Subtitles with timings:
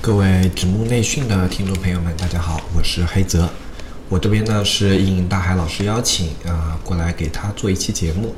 [0.00, 3.48] 各位指木内训的听众朋友们，大家好，我是黑泽。
[4.08, 8.32] 我这边呢是应大海老师邀请啊，过来给他做一期节目。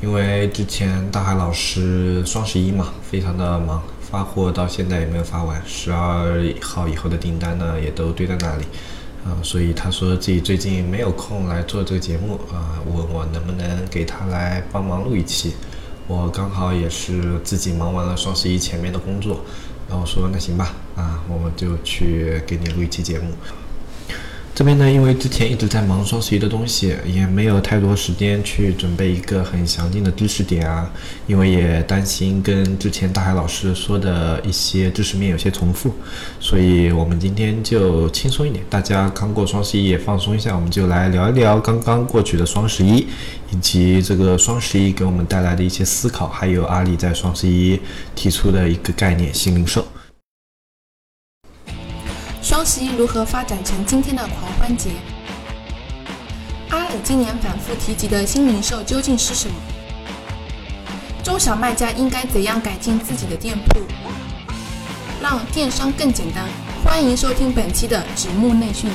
[0.00, 8.64] 因为之前大海老师双十一嘛，非常的忙，发货到现在也没有发完，十二号以后的订单呢也都堆在那里，
[9.24, 15.54] 啊，所以他说自己最近没有空来做这个节目啊，问我能不能给他来帮忙录一期。
[16.06, 19.44] 我刚好也是自己忙完了双十一前面的工作，
[19.90, 23.34] 然后说那行吧，啊，我们就去给你录一期节目。
[24.60, 30.92] 这边呢，因为之前一直在忙双十一的东西，也没有太多时间去准备一个很详尽的知识点啊。
[31.26, 35.94] 因为也担心跟之前大海老师说的一些知识面有些重复，
[36.38, 38.62] 所以我们今天就轻松一点。
[38.68, 43.06] 大家刚过双十一也放松一下，我们就来聊一聊刚刚过去的双十一，
[43.50, 47.80] 以及这个双十一给我们带来的一些思考，还有阿里在双十一
[48.14, 49.82] 提出的一个概念——新零售。
[52.60, 54.90] 双十一如何发展成今天的狂欢节？
[56.68, 59.54] 阿里今年反复提及的新零售究竟是什么？
[61.22, 63.80] 中小卖家应该怎样改进自己的店铺，
[65.22, 66.46] 让电商更简单？
[66.84, 68.90] 欢迎收听本期的纸木内训。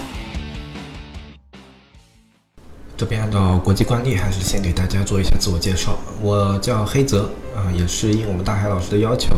[2.96, 5.98] 这边按照国际惯例，还是先给大家做一下自我介绍。
[6.22, 9.36] 我叫黑泽，啊，也是应我们大海老师的要求。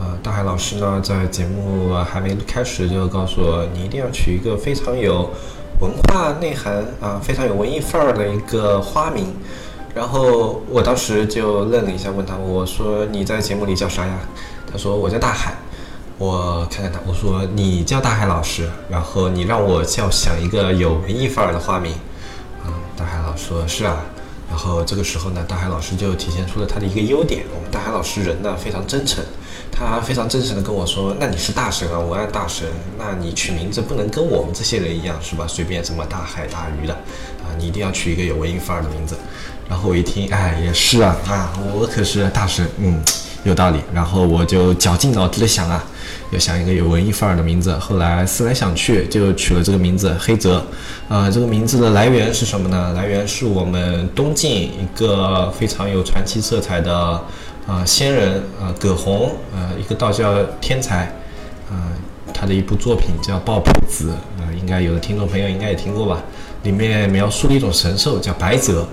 [0.00, 5.28] 呃，大海老师呢，在节目还没开始就告诉我，你一定要取一个非常有
[5.78, 9.26] 文化内涵啊，非常有文艺范儿的一个花名。
[9.94, 14.20] 然后我当时就愣了一下，问他，我说你在节目里叫啥呀？
[14.72, 15.52] 他说我叫大海。
[16.16, 21.92] 我看看他，我说你叫大海老师，然后你让我叫想一个有文艺范儿的花名。
[22.64, 24.02] 啊，大海老师说是啊。
[24.48, 27.44] 然后这个时候呢，大海老师就体现出了他的一个优点。
[27.54, 29.22] 我们大海老师人呢非常真诚。
[29.72, 32.66] 他非常真诚地跟我说：“那你是大神啊，文案大神，
[32.98, 35.46] 那你取名字不能跟我们这些人一样，是吧？
[35.48, 39.16] 随便什么大海大鱼的，啊，你一定要取一个有文艺范儿的名字。”
[39.70, 43.00] 然后我一听，哎，也是啊，啊，我可是大神，嗯，
[43.44, 43.80] 有道理。
[43.94, 45.82] 然后我就绞尽脑汁的想啊，
[46.32, 47.72] 要想一个有文艺范儿的名字。
[47.78, 50.66] 后来思来想去，就取了这个名字黑泽。
[51.08, 52.92] 啊，这个名字的来源是什么呢？
[52.94, 57.22] 来源是我们东晋一个非常有传奇色彩的。
[57.70, 61.04] 啊，仙人啊，葛洪啊，一个道教天才
[61.70, 61.86] 啊，
[62.34, 64.08] 他的一部作品叫《抱朴子》
[64.42, 66.20] 啊，应该有的听众朋友应该也听过吧？
[66.64, 68.84] 里面描述了一种神兽叫白泽，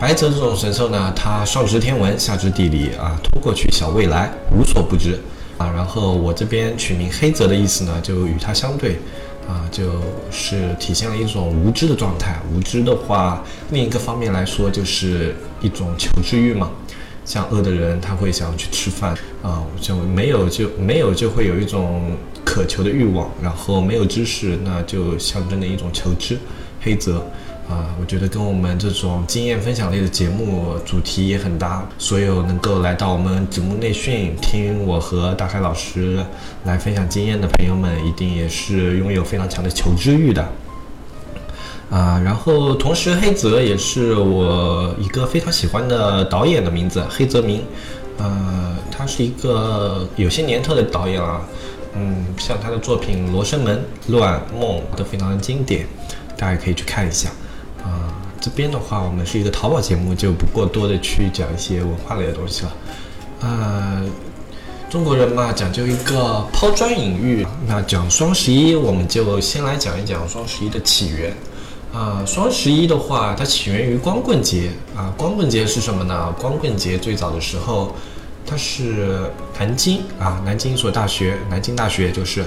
[0.00, 5.16] 白泽这种神兽呢，它上知天文，下知地理啊，通过去小未来，无所不知
[5.56, 5.70] 啊。
[5.72, 8.98] 然后我这边取名黑泽的意思呢，就与它相对
[9.48, 9.92] 啊，就
[10.32, 12.36] 是体现了一种无知的状态。
[12.52, 16.68] 无知的话，另一个方面来说，就是一种求知欲嘛。
[17.24, 22.12] 像饿的人，他会想要去吃饭啊，就没有就没有就会有一种
[22.44, 26.38] 渴求的欲望，然后没有知识，那就象征的一种求知。
[26.82, 27.24] 黑泽
[27.66, 31.88] 啊，我觉得跟我们这种经验分享类的节目主题也很搭。
[31.96, 36.22] 所有能够来到我们指木内训听我和大海老师
[36.64, 40.46] 来分享经验的朋友们，一定也是拥有非常强的求知欲的。
[41.94, 47.62] 啊，然后同时黑泽也是我一个非常喜欢的导演的名字，黑泽明。
[48.18, 51.40] 呃，他是一个有些年头的导演啊，
[51.94, 53.76] 嗯，像他的作品《罗生门》
[54.12, 55.86] 《乱梦》都非常的经典，
[56.36, 57.28] 大家可以去看一下。
[57.84, 58.10] 啊，
[58.40, 62.72] 这边的话，我们是一个淘宝节目，就不过多的去讲一些文化类的东西了。
[63.48, 64.02] 啊，
[64.90, 67.46] 中国人嘛，讲究一个抛砖引玉。
[67.68, 71.32] 那讲双十一，我们就先来讲一讲双十一的起源。
[71.94, 75.14] 啊，双十一的话，它起源于光棍节啊。
[75.16, 76.34] 光棍节是什么呢？
[76.40, 77.94] 光棍节最早的时候，
[78.44, 82.42] 它是南京啊，南京一所大学，南京大学就是，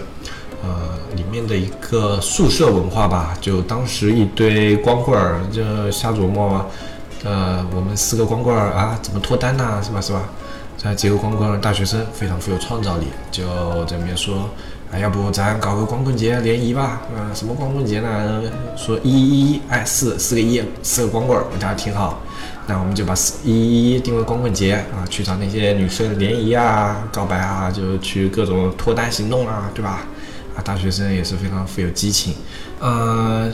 [0.62, 3.38] 呃，里面的一个宿舍文化吧。
[3.40, 6.66] 就当时一堆光棍儿就瞎琢磨，
[7.24, 9.82] 呃，我们四个光棍儿啊，怎么脱单呢？
[9.82, 10.02] 是吧？
[10.02, 10.24] 是吧？
[10.78, 13.44] 这几个光棍大学生非常富有创造力，就
[13.86, 14.50] 这边说。
[14.90, 17.02] 哎，要不咱搞个光棍节联谊吧？
[17.14, 18.42] 啊，什么光棍节呢？
[18.78, 22.22] 说一一一，哎，四四个一，四个光棍儿，我觉得挺好。
[22.68, 30.08] 那我们就把四一一一定为光棍节啊，去找那些女生联谊啊、告白啊，就去各种脱单行动啊，对吧？
[30.56, 32.34] 啊，大学生也是非常富有激情。
[32.80, 33.52] 呃，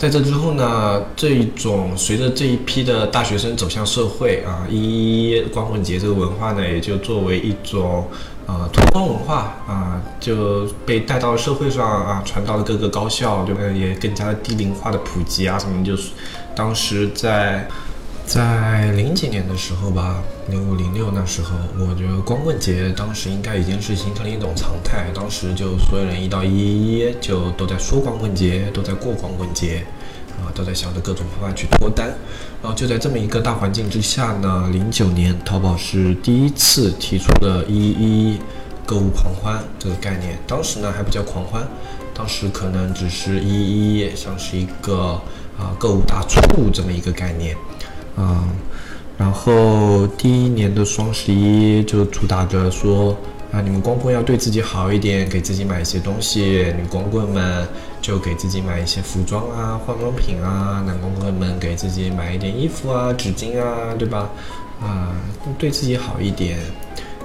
[0.00, 8.08] 在这之后呢，这一种随着这一批的大学生走向社会啊，一一光棍节这个文化呢，也就作为一种。
[8.46, 13.60] 呃，脱光文化啊，就被带到了社会上啊，传到了各个高校，对吧？
[13.72, 16.10] 也更加的低龄化的普及啊，什么就是
[16.56, 17.68] 当时在
[18.30, 25.10] 在零几年的时候吧，零五零六那时候，我觉得光棍节当时应该已经是形成了一种常态。
[25.12, 29.84] 当时就所有人一到一一一就都在说光棍节，都在过光棍节，
[30.38, 32.14] 啊，都在想着各种方法去脱单。
[32.62, 38.38] 然后就在这么一个大环境之下呢，零九年淘宝是第一次提出了一一
[38.86, 40.38] 购物狂欢这个概念。
[40.46, 41.66] 当时呢还不叫狂欢，
[42.14, 45.20] 当时可能只是一一像是一个
[45.58, 47.56] 啊购物大促这么一个概念。
[48.16, 48.48] 嗯，
[49.16, 53.16] 然后第一年的双十一就主打着说
[53.52, 56.72] 啊，你们光棍要对自己好一点，给自己买一些东西。
[56.76, 57.66] 女光棍们
[58.00, 64.30] 就给自己买一些服装啊、化妆品啊；男光棍们给自己买一点衣服啊、纸巾啊，对吧？
[64.80, 65.12] 啊，
[65.58, 66.58] 对自己好一点，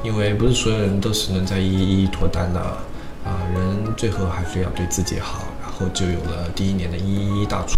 [0.03, 3.45] 因为不是所有人都是能在一一脱单的啊。
[3.53, 7.75] 人最后还是要对自己好，然后就有了第一年的一一大促。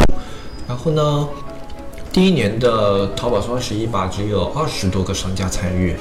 [0.68, 1.28] 然后呢？
[2.18, 5.92] 第一年的淘宝双十一吧，只有二十多个商家参与，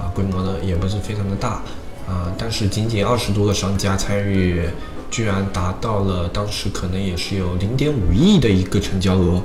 [0.00, 1.60] 啊，规模呢也不是非常的大，
[2.08, 4.66] 啊，但是仅仅二十多个商家参与，
[5.10, 9.42] 居然达到了当时可能也是有零点五亿的一个成交额，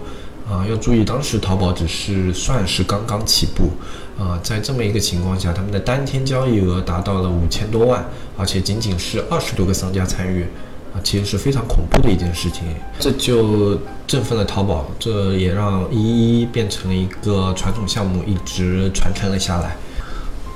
[0.49, 3.69] 啊，要注意当时淘宝只是算是刚刚起步，
[4.17, 8.05] 啊，在这么一个情况下，他们的单天交易额达到了五千多万，
[8.37, 10.45] 而且仅仅是二十多个商家参与。
[10.93, 12.63] 啊，其实是非常恐怖的一件事情，
[12.99, 19.75] 这就振奋了淘宝，这也让一一变成了一个传统项目，一直传承了下来。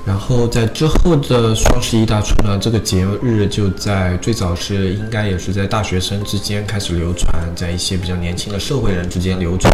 [0.04, 9.72] 然后在之后的双十一大促呢，这个节日就在最早是应该也是在大学生之间开始流传，在一些比较年轻的社会人之间流传，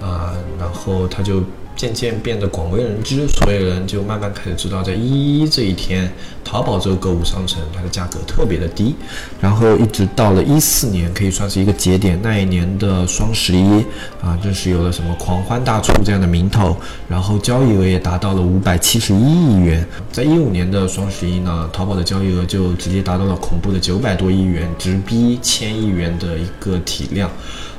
[0.00, 1.42] 啊，然后它就。
[1.76, 6.10] 渐渐变得广为人知，所有人就慢慢开始知道，在一一这一天，
[6.42, 8.94] 淘宝这个购物商城它的价格特别的低，
[9.38, 12.18] 然后一直到了一四年，可以算是一个节点。
[12.22, 13.84] 那一年的双十一
[14.22, 16.74] 啊，正是有了什么狂欢大促这样的名头，
[17.08, 19.86] 然后交易额也达到了五百七十一亿元。
[20.10, 27.30] 在一五年的双十一呢，淘宝的交易额就直接达到了恐怖的九百多亿元，直逼千亿元的一个体量。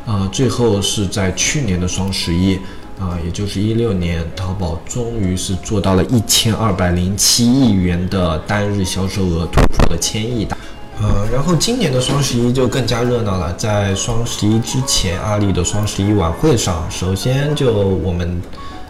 [0.05, 2.59] 啊，最后是在去年的双十一。
[2.99, 10.57] 啊，也就是一六年，淘宝终于是做到了一千二百零七亿元的单日销售额，突破了千亿大。
[10.99, 13.53] 呃，然后今年的双十一就更加热闹了。
[13.53, 18.41] 在双十一之前，阿里的双十一晚会上，首先就我们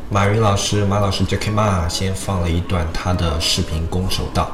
[0.10, 4.50] 马云老师、马老师 Jack Ma 先放了一段他的视频《攻守道》。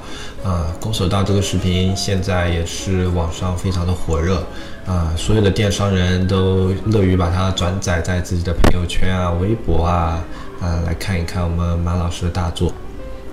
[0.50, 4.44] 啊，《攻守道》这个视频现在也是网上非常的火热。
[4.86, 10.24] 啊，所有的电商人都乐于把它转载在自己的朋友圈啊、微博啊，
[10.60, 12.72] 啊，来看一看我们马老师的大作。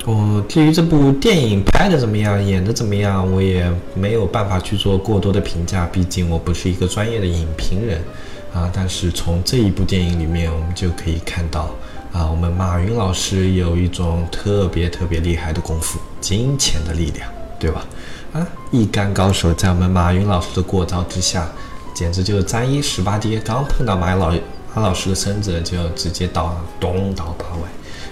[0.06, 8.00] 我至于这部电影拍的怎么样、演的怎么样，我也没有办法去做过多的评价，毕竟我不是一个专业的影评人。
[8.52, 11.70] 啊，但是从这一部电影里面，我们就可以看到，
[12.12, 17.30] 啊，我们马云老师有一种特别特别厉害的功夫——金钱的力量，
[17.60, 17.84] 对吧？
[18.32, 21.48] 啊，一杆高手在我们马云老师的过招之下，
[21.94, 23.38] 简直就是沾衣十八跌。
[23.38, 24.32] 刚碰到马老
[24.74, 27.68] 马老师的身子，就直接倒东倒八歪，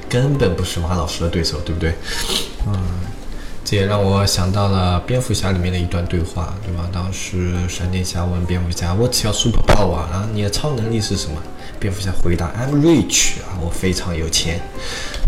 [0.09, 1.95] 根本不是马老师的对手，对不对？
[2.67, 2.75] 嗯，
[3.65, 6.89] 这也让我想到了蝙蝠侠里面的一段对话，对吧？
[6.93, 11.41] 当时闪电侠问蝙蝠侠：“What's your super power？” 啊，你的超能力是什么？
[11.79, 14.61] 蝙蝠侠回答：“I'm rich 啊，我非常有钱。”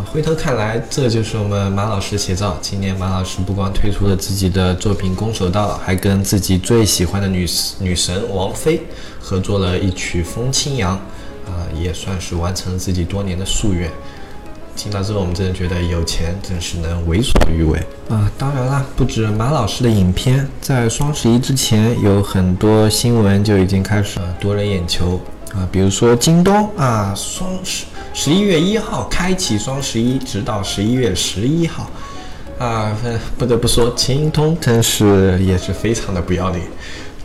[0.04, 2.56] 回头看来，这就是我们马老师的写照。
[2.60, 7.46] 今年马老师不光推出了自己的作品《攻守道》，还跟自己最喜欢的女
[7.78, 8.82] 女神王菲
[9.20, 10.96] 合作了一曲《风清扬》，
[11.50, 13.90] 啊，也算是完成了自己多年的夙愿。
[14.76, 17.78] 听到这，我们真的觉得有钱真是能为所欲为
[18.08, 18.30] 啊！
[18.38, 25.20] 当然啦，不止马老师的影片，在双十一之前，有很多新闻就已经开始夺人眼球。
[25.52, 31.90] 啊，比如说京东啊，双十十一月一号开启双十一，直到十一月十一号，
[32.58, 32.96] 啊，
[33.36, 36.62] 不得不说，京东真是也是非常的不要脸，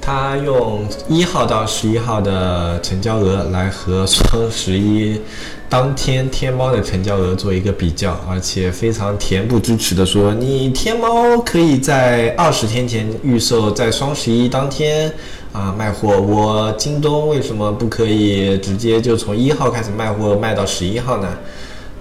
[0.02, 5.22] 他用一号到十一号的成交额来和双十一
[5.70, 15.14] 当天天猫的成交额做一个比较，而且非常恬不知耻的说，你天猫可以在二十天前预售，在双十一当天。
[15.56, 16.20] 啊，卖货！
[16.20, 21.30] 我京东为什么不可以直接就从一号开始卖货，卖到十一号呢？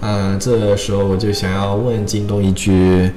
[0.00, 3.08] 嗯，这时候我就想要问京东一句，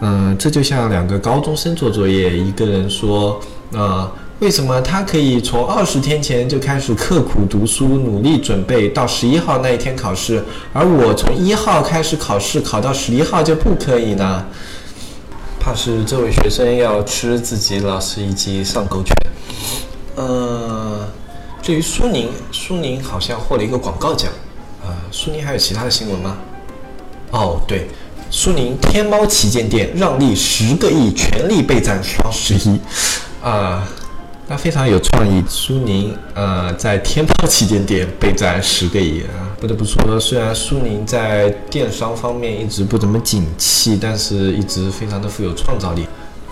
[0.00, 3.40] 嗯，这就像两个高中生做作业，一个人说，
[3.72, 14.44] 啊，为什么他可以从二十天前就开始刻苦读书、努力准备到十一号那一天考试，而我从一号开始考试，考到十一号就不可以呢？
[15.58, 19.16] 怕是这位学生要吃自己老师一记上勾拳。
[20.16, 21.06] 呃，
[21.62, 24.30] 至于苏宁，苏宁好像获了一个广告奖，
[24.82, 26.36] 呃，苏宁还有其他的新闻吗？
[27.30, 27.88] 哦，对，
[28.30, 32.80] 苏宁天猫旗舰店让利十个亿，全力备战双十一，
[33.42, 33.86] 啊，
[34.48, 35.44] 那非常有创意。
[35.48, 46.06] 苏宁呃，在天猫旗舰店备战十个亿啊，不得不说，虽然苏宁在电商方面一直不怎么景气，但是一直非常的富有创造力。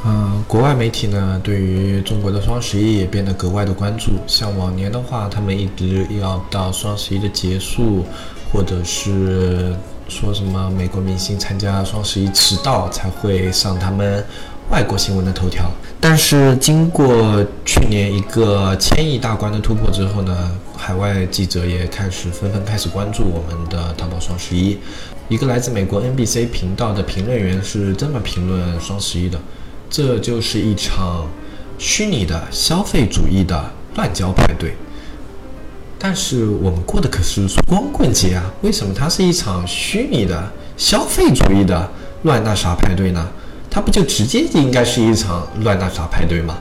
[0.07, 4.13] 嗯，国外媒体呢，对于中国的双十一也变得格外的关注。
[4.27, 8.05] 像往年的话，他们一直要到双十一的结束，
[8.53, 9.75] 或者是
[10.07, 14.23] 说什么美国明星参加双十一迟到，才会上他们
[14.71, 15.71] 外国新闻的头条。
[15.99, 24.77] 但是经过去年一个千亿大关的突破之后呢，海外记者也开始纷纷开始关注我们的淘宝双十一。
[25.31, 29.41] 一个来自美国 NBC 频道的评论员是这么评论双十一的。
[29.97, 31.25] 这就是一场
[31.79, 34.75] 虚拟的消费主义的乱交派对，
[36.01, 38.43] 但是我们过的可是光棍节啊！
[38.63, 41.89] 为什么它是一场虚拟的消费主义的
[42.25, 43.25] 乱那啥派对呢？
[43.71, 46.59] 它不就直接应该是一场乱那啥派对吗？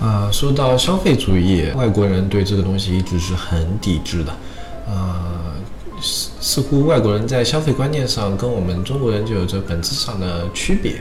[0.00, 4.32] 啊，说到消费主义，外国人对这个东西一直是很抵制的，
[4.92, 5.54] 啊，
[6.02, 11.00] 似似乎外国人在消费观念上跟我们中国人就有着本质上的区别。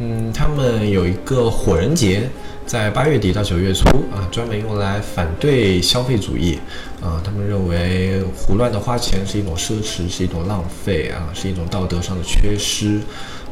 [0.00, 2.30] 嗯，他们有一个火人节，
[2.64, 6.56] 在八月底到九月初啊，专门用来反对消费主义
[7.02, 7.20] 啊。
[7.24, 13.00] 他们认为胡乱的花钱是一种奢侈，是一种浪费啊，是一种道德上的缺失。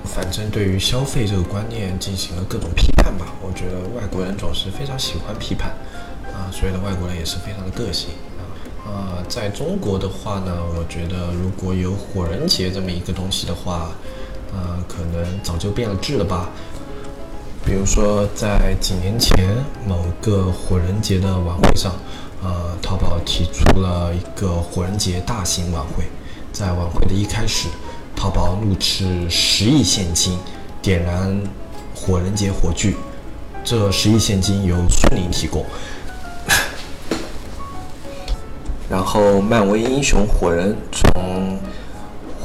[0.05, 3.27] 反正对于消费这个观念进行了各种批判吧。
[3.43, 5.71] 我觉得外国人总是非常喜欢批判
[6.33, 8.87] 啊，所以呢，外国人也是非常的个性啊。
[8.89, 13.91] 啊，在中国的话呢，我觉得如果有火人节这么一个东西的话。
[14.57, 16.49] 呃，可能早就变了质了吧。
[17.63, 19.55] 比如说，在几年前
[19.87, 21.93] 某个火人节的晚会上，
[22.43, 26.05] 呃，淘宝提出了一个火人节大型晚会。
[26.53, 27.69] 在晚会的一开始，
[28.15, 30.39] 淘宝怒斥十亿现金
[30.81, 31.39] 点燃
[31.95, 32.97] 火人节火炬，
[33.63, 35.67] 这十亿现金由苏宁提供。
[38.89, 41.59] 然后，漫威英雄火人从。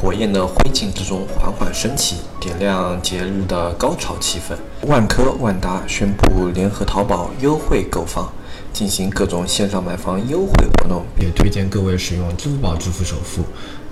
[0.01, 4.57] 火焰的灰烬之中缓缓升起，点亮节日的高潮气氛。
[4.87, 8.33] 万科、万达宣布联合淘宝优惠购房，
[8.73, 13.43] 进行各种线上买房优惠活动，也推荐各位使用支付宝支付首付，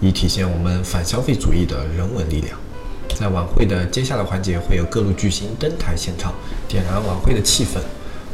[0.01, 2.57] 以体现我们反消费主义的人文力量。
[3.13, 6.33] 在晚会的接下来环节，会有各路巨星登台献唱，
[6.67, 7.77] 点燃晚会的气氛。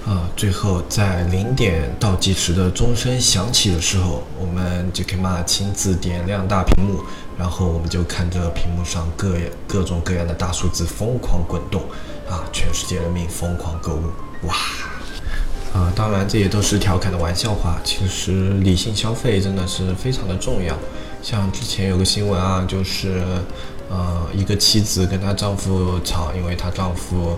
[0.06, 7.02] 啊，最后在零点倒计时的钟声响起的时候，我们就可以嘛亲自点亮大屏幕，
[7.40, 9.36] 然后我们就看着屏幕上各
[9.68, 11.82] 各种各样的大数字疯狂滚动，
[12.30, 14.12] 啊，全世界人民疯狂购物，
[14.48, 14.54] 哇！
[15.74, 20.78] 啊，当然这也都是调侃的玩笑话，其实理性消费真的是非常的重要。
[21.24, 23.24] 像之前有个新闻啊，就是，
[23.90, 27.36] 呃，一个妻子跟她丈夫吵，因为她丈夫。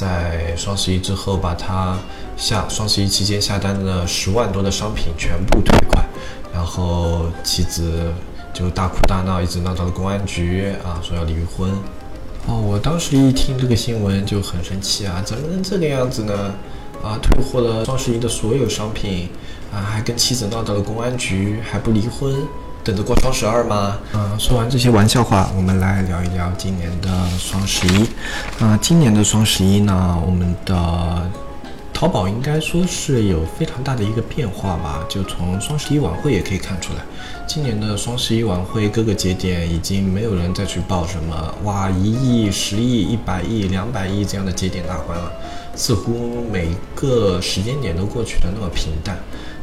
[0.00, 1.98] 在双十一之后，把他
[2.34, 6.02] 下双十一期间下单的十万多的商品全部退款，
[6.54, 8.10] 然后妻子
[8.50, 11.70] 就大哭大闹，一直闹到了公安局啊，说要离婚。
[12.46, 16.54] 哦，我当时一听这个新闻就很生气啊，怎么能这个样子呢？
[17.02, 19.28] 啊，退货了双十一的所有商品，
[19.70, 22.34] 啊，还跟妻子闹到了公安局，还不离婚。
[22.82, 23.98] 等着过双十二吗？
[24.14, 27.08] 嗯，说完这些玩笑话，我们来聊一聊今年的
[27.38, 28.08] 双十一。
[28.58, 31.30] 那今年的双十一呢，我们的
[31.92, 35.04] 淘宝应该说是有非常大的一个变化吧？
[35.10, 37.00] 就从双十一晚会也可以看出来，
[37.46, 45.30] 今年的双十一晚会各个节点已经没有人再去报什么哇一亿、十亿、一百亿、两百亿这样的节点大关了，
[45.76, 49.18] 似乎每个时间点都过去的那么平淡。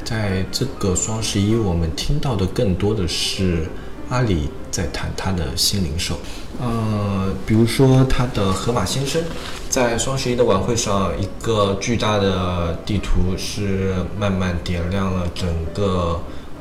[0.07, 3.67] 在这个双十一，我们听到的更多的是
[4.07, 6.17] 阿里在谈它的新零售，
[6.61, 9.21] 呃，比如说它的盒马鲜生，
[9.67, 16.17] 在双十一的晚会上，一个巨大的地图是慢慢点亮了整个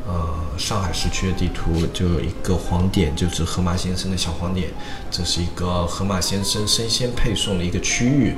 [0.08, 4.70] 呃上海市区的地图，就有一个黄点，就是盒马鲜生的小黄点，
[5.08, 8.34] 这是一个盒马鲜生生鲜配送的一个区域。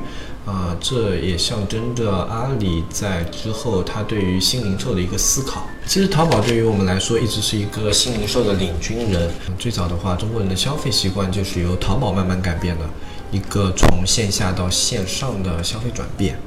[0.49, 5.67] 啊，这也象征着阿里在之后他对于新零售的一个思考。
[5.87, 9.31] 其实淘宝对于我们来说一直是一个新零售的领军人。
[9.59, 12.89] 最早的话，中国人的消费习惯就是由淘宝慢慢改变的，
[13.31, 16.39] 一个从线下到线上的消费转变。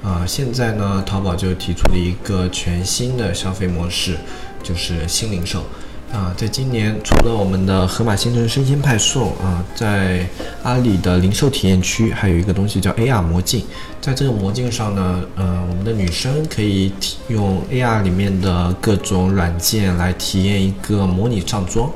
[0.00, 4.16] 啊，现在呢，淘宝就提出了一个全新的消费模式，
[4.62, 5.64] 就是新零售。
[6.12, 10.26] 啊，在今年除了我们的盒马新城生鲜派送啊，在
[10.64, 13.64] 阿里的零售体验区还有一个东西叫 AR 魔镜，
[14.00, 21.88] 在这个魔镜上呢，呃，我们的女生可以体用 AR 里面的各种软件来体验一个模拟上妆。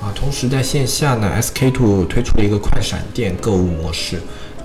[0.00, 4.18] 啊，同时在线下呢，SK two 推出了一个快闪店购物模式。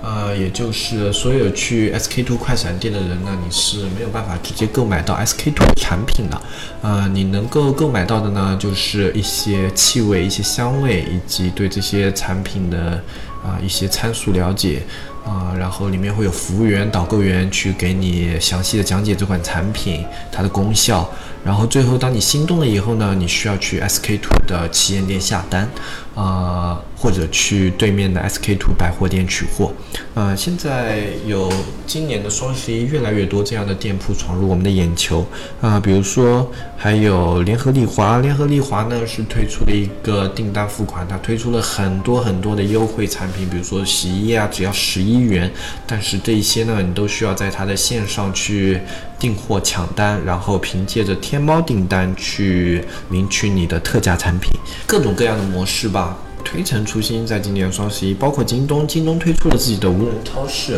[0.04, 6.38] 呃，也就是所有去 SK two 快闪店的人呢，你是没有办法直接购买到 SK two 的产品的。
[6.82, 13.02] 呃，你能够购买到的呢，就是一些气味、一些香味，以及对这些产品的
[13.42, 14.82] 啊一些参数了解。
[15.24, 21.10] 啊，然后里面会有服务员、导购员去给你详细的讲解这款产品它的功效。
[21.44, 25.68] 然后最后，当你心动了以后呢，你需要去 SK two 的旗舰店下单。
[26.14, 29.72] 啊，或者去对面的 SK two 百货店取货。
[30.14, 31.52] 呃，现在有
[31.88, 35.26] 今年的双十一，越来越多这样的店铺闯入我们的眼球。
[35.60, 45.50] 啊，比如说还有联合利华，联合利华呢是推出了一个订单付款，它推出了很多很多的优惠产品，比如说洗衣液啊，只要十一元。
[45.84, 48.78] 但是这一些呢，你都需要在它的线上去
[49.24, 54.50] 订货抢单，然后凭借着天猫订单去领取你的特价产品，
[54.86, 56.18] 各种各样的模式吧。
[56.44, 60.74] 推陈出新，在今年双十一，包括京东，京东推出了自己的无人超市，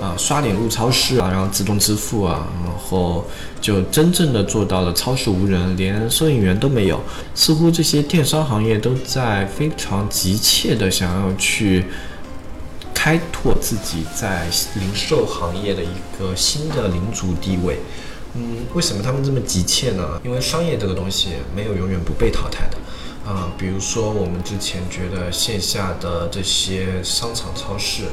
[0.00, 3.22] 啊，刷脸入超市啊，然后自动支付啊，然后
[3.60, 6.98] 就真正的做到了超市无人，连收银员都没有。
[7.34, 11.84] 似乎这些电商行业都在非常急切的想要去
[13.02, 17.78] 开拓自己在零售行业的一个新的领主地位。
[18.34, 20.20] 嗯，为什么他们这么急切呢？
[20.22, 22.76] 因为商业这个东西没有永远不被淘汰的。
[23.26, 28.04] 啊，比如说我们之前觉得线下的这些商场、超市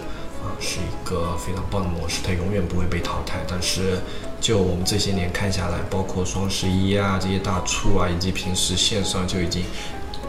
[0.41, 3.43] 啊，是一个非常棒的模式，它永远不会被淘汰。
[3.45, 3.99] 但是，
[4.39, 9.65] 就我们这些年看下来，包括双十一啊这些大促啊，以及平时线上就已经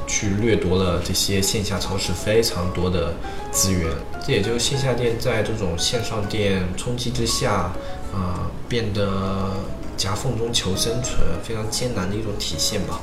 [0.09, 3.15] 去掠夺了这些线下超市非常多的
[3.53, 3.93] 资源。
[4.27, 7.71] 这也就是线下店在这种线上店冲击之下
[8.13, 9.53] 啊，变得。
[9.99, 13.01] 夹缝中求生存，非常艰难的一种体现吧。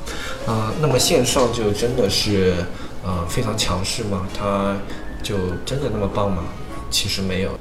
[0.47, 2.55] 啊，那么线上就真的是
[3.03, 4.25] 呃非常强势吗？
[4.33, 4.77] 它
[5.21, 5.35] 就
[5.65, 6.43] 真的那么棒吗？
[6.89, 7.51] 其实没有，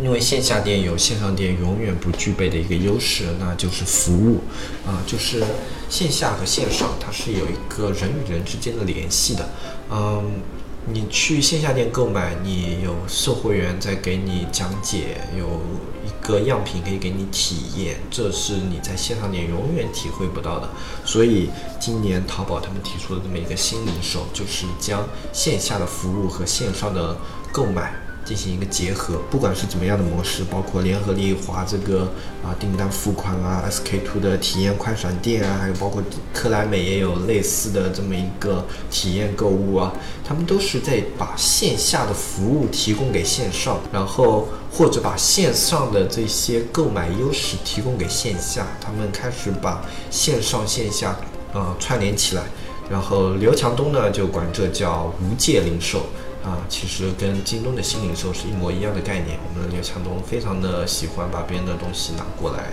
[0.00, 4.40] 因为线下店有线上店永远不具备的一个优势，那就是服务。
[4.86, 5.44] 啊，就是
[5.88, 9.48] 线下和线上它是有一个人与人之间的联系的。
[9.90, 10.40] 嗯。
[10.84, 15.60] 你去线下店购买，你有售货员在给你讲解，有
[16.04, 20.68] 一个样品可以给你体验，这是你在线上店永远体会不到的。
[21.04, 27.16] 所以今年淘宝他们提出了这么一个新零售，就是将线下的服务和线上的
[27.52, 27.94] 购买。
[28.32, 32.10] 进行一个结合，不管是怎么样的模式，包括联合利华这个
[32.42, 39.92] 啊订单付款啊，SK two 的体验快闪店啊，还有包括克莱美也有类似的这么一个体验购物啊，
[40.24, 51.14] 他们都是在把线下的服务提供给线上，然后或者把线上的这些购买优势提供给线下，他们开始把线上线下
[51.52, 52.44] 啊串联起来，
[52.90, 56.06] 然后刘强东呢就管这叫无界零售。
[56.42, 59.38] 啊，其实跟京东的新零售是一模一样的概念。
[59.46, 62.72] 我们刘强东非常的喜欢把别人的东西拿过来，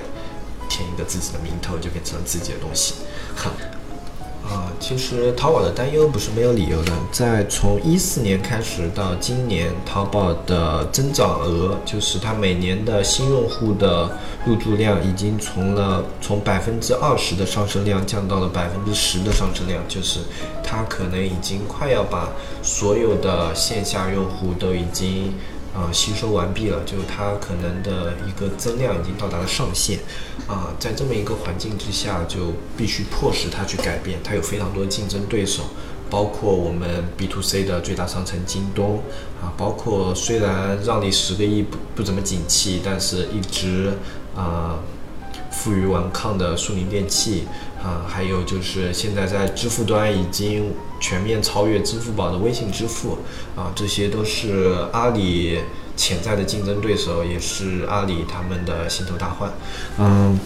[0.68, 2.96] 填一个自己的名头，就变成了自己的东西。
[4.50, 6.92] 啊，其实淘宝的担忧不是没有理由的。
[7.12, 14.10] 在从一四年开始到今年，淘宝的增长额，就是它每年的新用户的
[14.46, 20.20] 入驻量，已经从了从百分之二十的上升量降到了百分之十的上升量，就是
[20.64, 22.30] 它可能已经快要把
[22.64, 25.32] 所有的线下用户都已经。
[25.74, 30.00] 啊，吸收完毕了，就它可能的一个增量已经到达了上限，
[30.48, 34.20] 啊，在这么一个环境之下，就必须迫使它去改变。
[34.24, 35.64] 它有非常多的竞争对手，
[36.10, 39.04] 包括我们 B to C 的最大商城京东，
[39.42, 43.94] 啊，包括虽然让利十个亿不不怎么景气，但是一直
[44.36, 44.80] 啊。
[45.52, 47.46] 负隅顽抗的苏宁电器
[47.82, 53.18] 啊，还有就是现在在支付端已经全面超越支付宝的微信支付
[53.56, 55.60] 啊，这些都是阿里
[55.96, 59.52] 潜在的竞争对手，也是阿里他们的心头大患。
[59.98, 60.38] 嗯，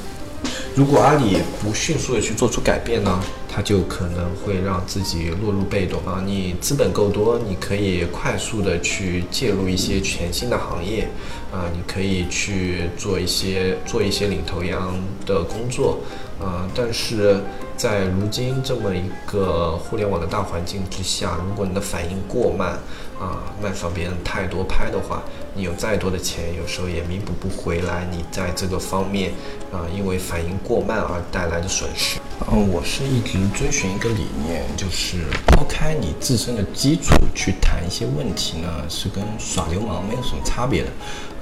[0.76, 3.20] 如果阿里不迅速的去做出改变呢？
[3.56, 6.24] 它就可能会让自己落入被动啊！
[6.26, 11.08] 你资本够多，你可以快速的去介入一些全新的行业
[11.52, 16.00] 啊，你可以去做一些做一些领头羊的工作
[16.42, 16.68] 啊。
[16.74, 17.40] 但是
[17.78, 22.72] 在如今这么一个互联网的大环境之下，如果你的反应过慢
[23.20, 25.22] 啊，慢上别人太多拍的话，
[25.54, 29.32] 你有再多的钱，有时候也弥补不回来你在这个方面
[29.72, 32.18] 啊，因为反应过慢而带来的损失。
[32.52, 40.90] 嗯，我是一直遵循一个理念，就是抛开你自身的基础去谈一些问题呢，是跟耍流氓没有什么差别的。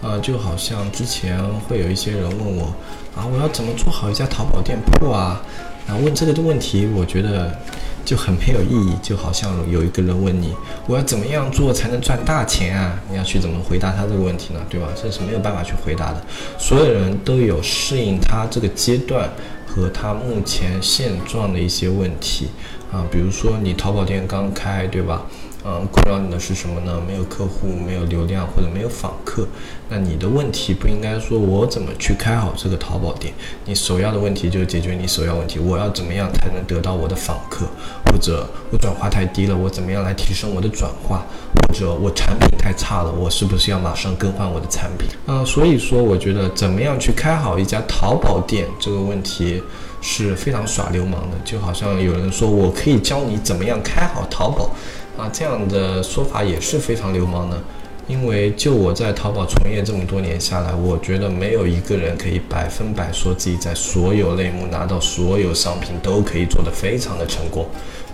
[0.02, 1.38] 呃，就好像之前
[1.68, 2.74] 会有一些人问我，
[3.16, 5.42] 啊，我要怎么做好一家淘宝店铺啊？
[5.88, 7.60] 然后，问这个的问题，我觉得
[8.06, 8.96] 就很没有意义。
[9.02, 10.56] 就好像有一个人问你，
[10.88, 12.98] 我要怎么样做才能赚大钱啊？
[13.10, 14.60] 你要去怎么回答他这个问题呢？
[14.70, 14.88] 对吧？
[14.96, 16.24] 这是没有办法去回答的。
[16.58, 19.28] 所有人都有适应他这个阶段。
[19.74, 22.50] 和他目前现状的一些问题。
[22.92, 25.26] 啊，比如说你淘宝店刚开，对吧？
[25.64, 27.00] 嗯，困扰你的是什么呢？
[27.06, 29.48] 没有客户，没有流量，或者没有访客。
[29.90, 33.32] 那你的问题不应该说我怎么去开好这个淘宝店？
[33.66, 37.68] 你首要的问题就是解决你首要问题，我要怎么样才能得到我的访客？
[38.08, 41.24] 或者我转化太低了，我怎么样来提升我的转化？
[41.68, 45.08] 或者我产品太差了，我是不是要马上更换我的产品？
[45.28, 49.62] 嗯，所以说我觉得怎么样去开好一家淘宝店这个问题
[50.02, 54.72] 是非常耍流氓的，就好像有人说我可以教你怎么样开好淘宝。
[55.18, 57.62] 啊，这样的说法也是非常流氓的，
[58.08, 67.68] 因为就我在淘宝从业这么多年下来，我觉得没有一个人可以百分百说自己在所有类目拿到所有商品都可以做得非常的成功，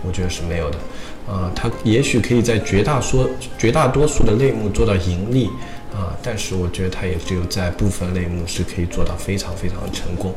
[0.04, 0.78] 我觉得是没有的。
[1.28, 5.46] 啊，他也许可以在绝大说绝大多数的类目做到盈利，
[5.94, 10.34] 啊，但是我觉得他也只有在部分类目是可以做到非常非常的成功。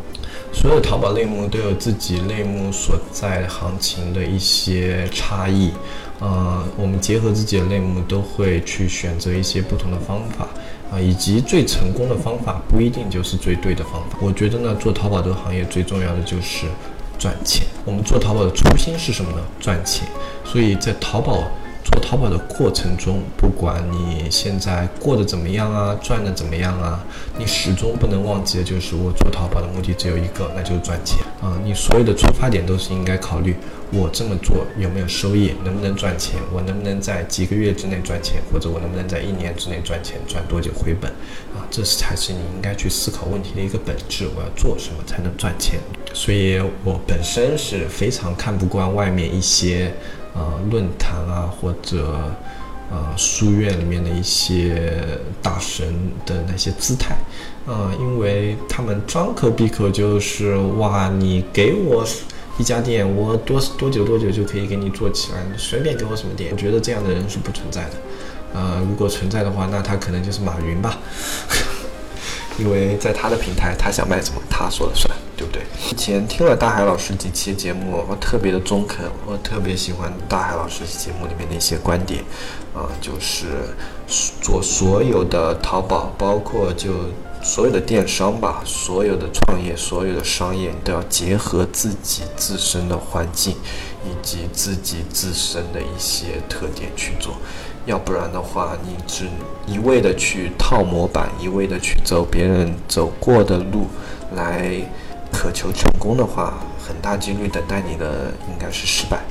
[0.53, 5.71] 所有淘宝类目都有自己类目所在行情的一些差异。
[6.19, 10.47] 呃，我们结合自己的类目，都会去选择一些不同的方法
[10.91, 14.17] 啊，以及最成功的方法不一定就是最对的方法。
[14.21, 16.67] 我觉得呢，做淘宝这个行业最重要的就是
[17.17, 17.65] 赚钱。
[17.83, 19.41] 我们做淘宝的初心是什么呢？
[19.59, 20.07] 赚钱。
[20.43, 21.43] 所以在淘宝。
[21.83, 27.03] 做淘宝的过程中，不管你现在过得怎么样啊，赚的怎么样啊，
[27.37, 31.57] 你始终不能忘记的就是我做淘宝的目的只有一个，那就是赚钱啊！
[31.63, 33.55] 你所有的出发点都是应该考虑
[33.91, 41.09] 我这么做有没有收益，能不能赚钱，我能不能在几个月之内赚钱，或者我能不能在一年之内赚钱，赚多久回本
[41.55, 41.65] 啊？
[41.71, 44.27] 这才是你应该去思考问题的一个本质。
[44.35, 45.79] 我要做什么才能赚钱？
[46.13, 49.91] 所以我本身是非常看不惯外面一些。
[50.33, 52.31] 啊，论坛啊，或者
[52.91, 55.93] 啊，书院里面的一些大神
[56.25, 57.15] 的那些姿态，
[57.65, 62.05] 啊，因为他们张口闭口就是哇，你给我
[62.57, 66.51] 一家店，我多多久多久就可以给你做起来，随便给我什么店。
[66.51, 67.91] 我觉得这样的人是不存在的，
[68.53, 70.99] 呃，如果存在的话，那他可能就是马云吧，
[72.59, 75.09] 因为在他的平台，他想卖什么，他说了算。
[75.41, 75.63] 对不对？
[75.89, 82.23] 以前听了大海老师几期节目，我特别的中肯，我特别喜欢大海老师节目里面的一些观点，
[82.75, 83.47] 啊，就是
[84.39, 86.91] 做所有的淘宝，包括就
[87.41, 93.55] 所有的电商吧，所有的创业，所有的商业都要结合自己自身的环境
[94.05, 97.33] 以及自己自身的一些特点去做，
[97.87, 99.25] 要不然的话，你只
[99.65, 103.87] 一味的去套模板，一味的去走别人走过的路
[104.35, 104.79] 来。
[105.41, 109.23] 渴求成功的话，很大几率等待你的应该是失败，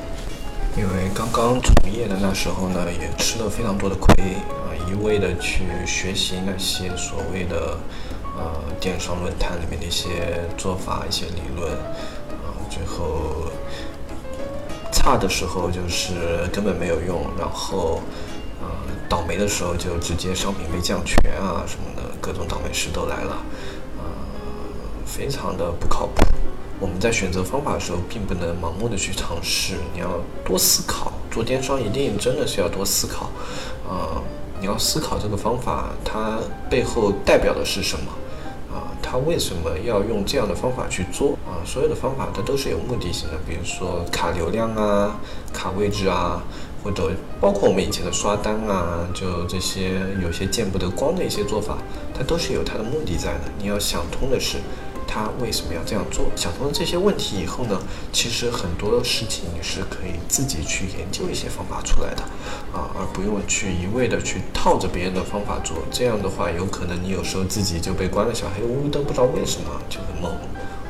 [0.77, 4.13] 因为刚刚从业的那时候呢，也吃了非常多的亏
[4.51, 7.79] 啊，一味的去学习那些所谓的
[8.37, 11.71] 呃电商论坛里面的一些做法、一些理论
[12.43, 13.49] 啊，最后
[14.91, 18.03] 差的时候就是根本没有用，然后
[18.61, 18.67] 呃
[19.09, 23.37] 倒霉的时候就直接商品被降权啊什么的，各种倒霉事都来了。
[25.11, 26.25] 非常的不靠谱。
[26.79, 31.13] 我们在选择方法的时候，并不能盲目的去尝试，你要多思考。
[31.31, 33.31] 做电商一定真的是要多思考，
[33.87, 34.23] 啊，
[34.61, 36.39] 你要思考这个方法它
[36.71, 38.11] 背后代表的是什么，
[38.75, 41.37] 啊，它为什么要用这样的方法去做？
[41.47, 45.21] 啊，所有的方法它都是有目的性的，比如说卡流量啊，
[45.53, 46.43] 卡位置啊，
[46.83, 51.77] 或者包括我们以前的刷单啊，就这些有些见不得光的一些做法，
[52.17, 53.53] 它都是有它的目的在的。
[53.59, 54.57] 你要想通的是。
[55.13, 56.27] 他为什么要这样做？
[56.37, 57.77] 想通了这些问题以后呢，
[58.13, 62.23] 其实很多事情你是可以自己去研究一些方法出来的，
[62.73, 65.79] 啊，而不用去一味的去套着别人的方法做。
[65.91, 70.33] 这样的话，有可能你有时候自己就被关了小黑屋，都不知道为什么就很懵。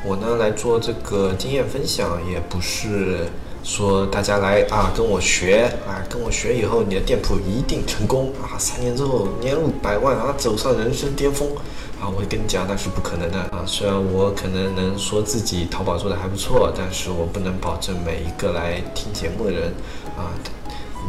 [0.05, 3.27] 我呢来做这个经验分享，也不是
[3.65, 11.49] 说大家来啊跟我学啊，跟我学以后你的店铺一定成功啊，三年之后年入百万啊，走上人生巅峰。
[12.01, 13.63] 啊，我会跟你讲，那是不可能的啊！
[13.67, 19.75] 虽然我可能能说自己淘宝做的还不错，但是我不能保证每一个来听节目的人，
[20.17, 20.33] 啊，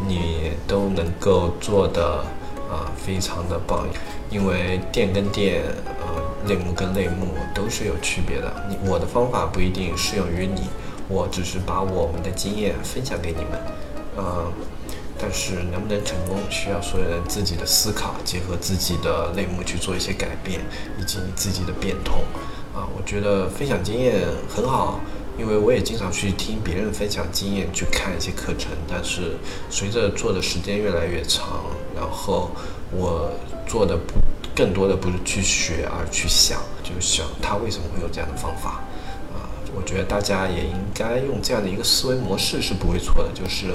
[0.06, 2.18] 你都能够做的
[2.70, 3.88] 啊非常的棒，
[4.30, 5.64] 因为店跟店，
[6.02, 8.52] 呃，类目跟类目都是有区别的。
[8.70, 10.64] 你我的方法不一定适用于你，
[11.08, 13.62] 我只是把我们的经验分享给你们，
[14.18, 14.52] 嗯，
[15.22, 20.62] 但是能不能成功，需要所有人自己的思考，结合自己的类目去做一些改变，
[21.00, 22.24] 以及你自己的变通。
[22.74, 25.00] 啊，我觉得分享经验很好，
[25.38, 28.72] 因为我也经常去听别人分享经验，去看一些课程。
[28.90, 29.38] 但是
[29.70, 32.50] 随着做的时间越来越长，然后
[32.92, 33.30] 我
[33.68, 34.14] 做的不
[34.56, 38.82] 更多的不是去学，而去想，就想他为什么会有这样的方法。
[39.34, 43.68] 啊我觉得大家也应该用这样的一个思维模式是不会错的，就是，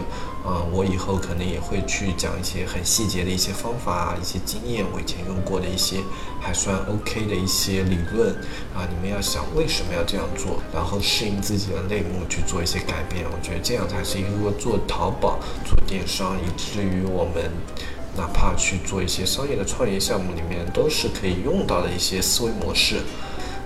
[0.48, 5.98] 嗯，我以后可能也会去讲一些很细节的一些方法啊、一些经验，我以前用过的一些
[6.40, 8.32] 还算 OK 的一些理论
[8.72, 13.26] 啊，你们要想为什么要这样做，然后适应自己的类目去做一些改变。
[13.26, 17.50] 我觉得这样才是一个做淘宝、做电商，以至于我们
[18.16, 22.98] 哪怕去做一些商业的创业项目里面，都是可以用到的一些思维模式。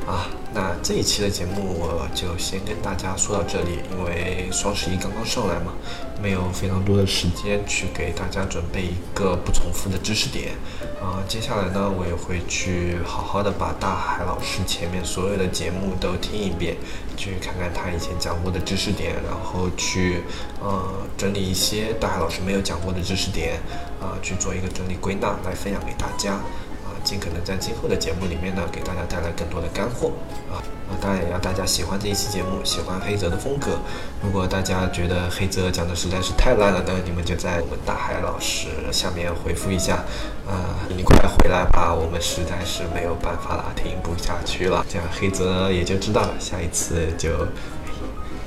[0.07, 5.73] 啊，那这一期的节目我就先跟大家说到这里，因为双十一刚刚上来嘛，
[6.21, 10.53] 没有非常多的时间去给大家准备一个不重复的知识点。
[11.01, 16.77] 啊，接下来呢，我也会去好好的把大海老师前面所有的节目都听一遍，
[17.17, 20.23] 去看看他以前讲过的知识点，然后去
[20.61, 20.85] 呃
[21.17, 23.61] 整理一些大海老师没有讲过的知识点，
[24.01, 26.41] 啊，去做一个整理归纳来分享给大家。
[27.05, 30.13] 尽可能在今后的节目里面呢，给大家带来更多的干货
[30.51, 30.61] 啊！
[30.91, 33.79] 啊，当然也要大家喜欢这一期节目，喜欢黑泽的风格。
[34.23, 40.05] 如果大家觉得黑泽讲的实在是太烂了呢，你们就在我们大海老师下面回复一下，
[40.47, 44.85] 啊，你快回来吧，我们实在是没有办法了，听不下去了。
[44.89, 47.31] 这样黑泽也就知道了，下一次就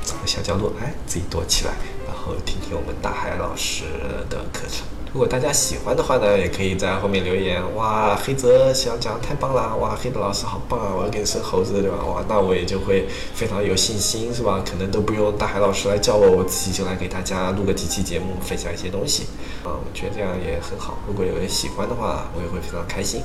[0.04, 1.72] 找个小角落，哎，自己躲起来，
[2.06, 3.86] 然后听听我们大海老师
[4.30, 4.86] 的课程。
[5.14, 7.62] 如果大家喜欢的话呢，也可以在后面留言。
[7.76, 9.76] 哇，黑泽想讲太棒啦！
[9.76, 10.92] 哇，黑泽老师好棒啊！
[10.98, 12.04] 我要给你生猴子，对吧？
[12.04, 14.64] 哇，那我也就会非常有信心，是吧？
[14.68, 19.26] 可能都不用大海老师来教我，我自己就来给大家录个几期节目，分享一些东西。
[19.64, 20.98] 啊，我觉得这样也很好。
[21.08, 23.22] 如果有人喜欢的话，我也会非常开心。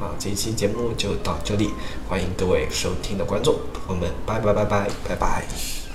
[0.00, 1.70] 啊，这一期节目就到这里，
[2.08, 3.54] 欢迎各位收听的观众，
[3.86, 5.87] 我们拜拜拜拜拜拜。